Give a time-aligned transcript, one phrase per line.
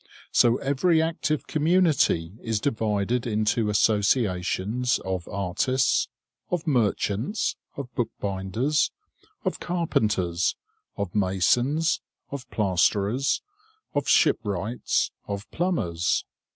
[0.31, 6.07] So every active community is divided into associations of artists,
[6.49, 8.89] of merchants, of bookbinders,
[9.45, 10.55] of carpenters,
[10.97, 12.01] of masons,
[12.31, 13.43] of plasterers,
[13.93, 16.25] of shipwrights, of plumbers.